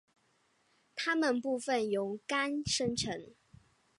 [0.95, 3.35] 它们部分由肝生成。